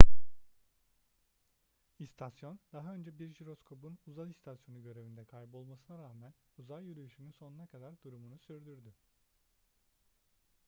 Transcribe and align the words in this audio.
i̇stasyon 1.99 2.59
daha 2.73 2.93
önce 2.93 3.19
bir 3.19 3.33
jiroskopun 3.33 3.97
uzay 4.07 4.29
istasyonu 4.29 4.83
görevinde 4.83 5.25
kaybolmasına 5.25 5.97
rağmen 5.97 6.33
uzay 6.57 6.85
yürüyüşünün 6.85 7.31
sonuna 7.31 7.67
kadar 7.67 8.01
durumunu 8.03 8.39
sürdürdü 8.39 8.93